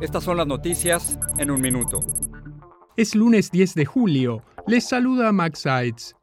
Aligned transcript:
estas 0.00 0.24
son 0.24 0.36
las 0.36 0.46
noticias 0.46 1.18
en 1.38 1.50
un 1.50 1.60
minuto. 1.60 2.00
Es 2.96 3.14
lunes 3.14 3.50
10 3.50 3.74
de 3.74 3.84
julio. 3.84 4.42
Les 4.66 4.88
saluda 4.88 5.32
Max 5.32 5.60
Sides. 5.60 6.16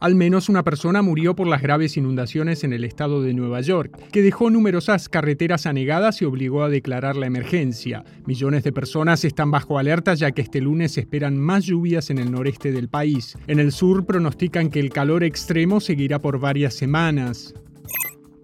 Al 0.00 0.16
menos 0.16 0.48
una 0.48 0.64
persona 0.64 1.00
murió 1.00 1.36
por 1.36 1.46
las 1.46 1.62
graves 1.62 1.96
inundaciones 1.96 2.64
en 2.64 2.72
el 2.72 2.82
estado 2.82 3.22
de 3.22 3.34
Nueva 3.34 3.60
York, 3.60 3.96
que 4.10 4.20
dejó 4.20 4.50
numerosas 4.50 5.08
carreteras 5.08 5.64
anegadas 5.64 6.20
y 6.20 6.24
obligó 6.24 6.64
a 6.64 6.68
declarar 6.68 7.14
la 7.14 7.26
emergencia. 7.26 8.02
Millones 8.26 8.64
de 8.64 8.72
personas 8.72 9.24
están 9.24 9.52
bajo 9.52 9.78
alerta 9.78 10.14
ya 10.14 10.32
que 10.32 10.42
este 10.42 10.60
lunes 10.60 10.98
esperan 10.98 11.38
más 11.38 11.66
lluvias 11.66 12.10
en 12.10 12.18
el 12.18 12.32
noreste 12.32 12.72
del 12.72 12.88
país. 12.88 13.38
En 13.46 13.60
el 13.60 13.70
sur 13.70 14.04
pronostican 14.04 14.70
que 14.70 14.80
el 14.80 14.90
calor 14.90 15.22
extremo 15.22 15.78
seguirá 15.78 16.18
por 16.18 16.40
varias 16.40 16.74
semanas. 16.74 17.54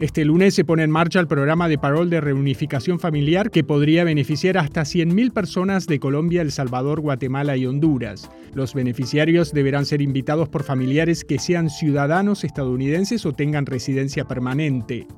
Este 0.01 0.25
lunes 0.25 0.55
se 0.55 0.65
pone 0.65 0.85
en 0.85 0.93
marcha 0.93 1.19
el 1.19 1.27
programa 1.27 1.69
de 1.69 1.77
parol 1.77 2.09
de 2.09 2.21
reunificación 2.21 3.01
familiar 3.01 3.51
que 3.51 3.65
podría 3.65 4.05
beneficiar 4.05 4.57
hasta 4.57 4.83
100.000 4.83 5.33
personas 5.33 5.89
de 5.89 5.99
Colombia, 5.99 6.41
El 6.41 6.53
Salvador, 6.53 7.01
Guatemala 7.01 7.57
y 7.57 7.67
Honduras. 7.67 8.31
Los 8.55 8.75
beneficiarios 8.75 9.53
deberán 9.53 9.87
ser 9.87 10.01
invitados 10.01 10.49
por 10.49 10.63
familiares 10.63 11.25
que 11.25 11.41
sean 11.41 11.69
ciudadanos 11.69 12.45
estadounidenses 12.45 13.27
o 13.27 13.33
tengan 13.33 13.67
residencia 13.67 14.25
permanente. 14.25 15.09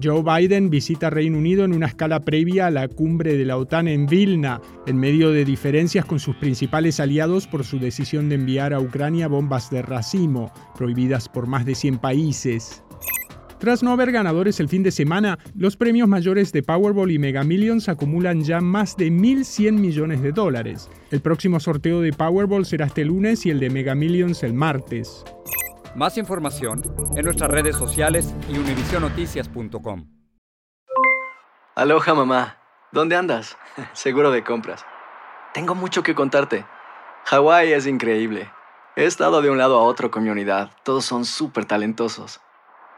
Joe 0.00 0.22
Biden 0.22 0.70
visita 0.70 1.10
Reino 1.10 1.38
Unido 1.38 1.64
en 1.64 1.72
una 1.72 1.86
escala 1.86 2.20
previa 2.20 2.68
a 2.68 2.70
la 2.70 2.86
cumbre 2.86 3.36
de 3.36 3.44
la 3.44 3.56
OTAN 3.56 3.88
en 3.88 4.06
Vilna, 4.06 4.60
en 4.86 4.98
medio 4.98 5.32
de 5.32 5.44
diferencias 5.44 6.04
con 6.04 6.20
sus 6.20 6.36
principales 6.36 7.00
aliados 7.00 7.48
por 7.48 7.64
su 7.64 7.80
decisión 7.80 8.28
de 8.28 8.36
enviar 8.36 8.72
a 8.72 8.78
Ucrania 8.78 9.26
bombas 9.26 9.68
de 9.70 9.82
racimo, 9.82 10.52
prohibidas 10.76 11.28
por 11.28 11.48
más 11.48 11.66
de 11.66 11.74
100 11.74 11.98
países. 11.98 12.84
Tras 13.58 13.82
no 13.82 13.90
haber 13.90 14.12
ganadores 14.12 14.60
el 14.60 14.68
fin 14.68 14.82
de 14.82 14.90
semana, 14.90 15.38
los 15.54 15.76
premios 15.76 16.08
mayores 16.08 16.52
de 16.52 16.62
Powerball 16.62 17.10
y 17.10 17.18
Mega 17.18 17.42
Millions 17.42 17.88
acumulan 17.88 18.42
ya 18.42 18.60
más 18.60 18.96
de 18.96 19.08
1.100 19.08 19.72
millones 19.72 20.20
de 20.20 20.32
dólares. 20.32 20.90
El 21.10 21.22
próximo 21.22 21.58
sorteo 21.58 22.02
de 22.02 22.12
Powerball 22.12 22.66
será 22.66 22.86
este 22.86 23.04
lunes 23.04 23.46
y 23.46 23.50
el 23.50 23.58
de 23.58 23.70
Mega 23.70 23.94
Millions 23.94 24.42
el 24.42 24.52
martes. 24.52 25.24
Más 25.94 26.18
información 26.18 26.82
en 27.16 27.24
nuestras 27.24 27.50
redes 27.50 27.76
sociales 27.76 28.34
y 28.52 28.58
univisionoticias.com. 28.58 30.06
Aloha 31.74 32.14
mamá, 32.14 32.58
¿dónde 32.92 33.16
andas? 33.16 33.56
Seguro 33.94 34.30
de 34.30 34.44
compras. 34.44 34.84
Tengo 35.54 35.74
mucho 35.74 36.02
que 36.02 36.14
contarte. 36.14 36.66
Hawái 37.24 37.72
es 37.72 37.86
increíble. 37.86 38.50
He 38.96 39.04
estado 39.04 39.40
de 39.40 39.48
un 39.48 39.56
lado 39.56 39.78
a 39.78 39.82
otro 39.82 40.10
con 40.10 40.24
mi 40.24 40.28
unidad. 40.28 40.70
Todos 40.82 41.06
son 41.06 41.24
súper 41.24 41.64
talentosos. 41.64 42.40